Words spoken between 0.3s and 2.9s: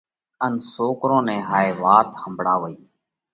ان سوڪرون نئہ هائي وات ۿمڀۯاوئِي۔